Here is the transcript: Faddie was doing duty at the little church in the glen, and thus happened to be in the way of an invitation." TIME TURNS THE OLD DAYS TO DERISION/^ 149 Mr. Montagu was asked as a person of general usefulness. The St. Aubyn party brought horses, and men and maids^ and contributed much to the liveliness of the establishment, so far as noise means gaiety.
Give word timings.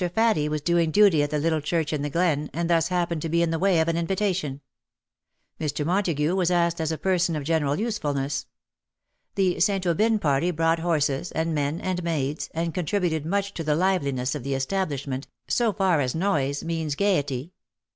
Faddie 0.15 0.49
was 0.49 0.61
doing 0.61 0.89
duty 0.89 1.21
at 1.21 1.29
the 1.29 1.37
little 1.37 1.61
church 1.61 1.93
in 1.93 2.01
the 2.01 2.09
glen, 2.09 2.49
and 2.53 2.67
thus 2.67 2.87
happened 2.87 3.21
to 3.21 3.29
be 3.29 3.43
in 3.43 3.51
the 3.51 3.59
way 3.59 3.79
of 3.79 3.87
an 3.87 3.95
invitation." 3.95 4.53
TIME 4.53 4.57
TURNS 4.57 4.77
THE 4.79 5.63
OLD 5.63 5.67
DAYS 5.67 5.73
TO 5.73 5.83
DERISION/^ 5.83 5.85
149 5.85 6.15
Mr. 6.15 6.25
Montagu 6.25 6.35
was 6.37 6.49
asked 6.51 6.81
as 6.81 6.91
a 6.91 6.97
person 6.97 7.35
of 7.35 7.43
general 7.43 7.79
usefulness. 7.79 8.45
The 9.35 9.59
St. 9.59 9.85
Aubyn 9.85 10.17
party 10.17 10.49
brought 10.49 10.79
horses, 10.79 11.31
and 11.33 11.53
men 11.53 11.79
and 11.81 12.01
maids^ 12.03 12.49
and 12.55 12.73
contributed 12.73 13.27
much 13.27 13.53
to 13.53 13.63
the 13.63 13.75
liveliness 13.75 14.33
of 14.33 14.41
the 14.41 14.55
establishment, 14.55 15.27
so 15.47 15.71
far 15.71 16.01
as 16.01 16.15
noise 16.15 16.63
means 16.63 16.95
gaiety. 16.95 17.53